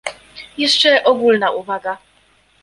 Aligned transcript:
Jeszcze 0.57 1.03
ogólna 1.03 1.51
uwaga 1.51 1.97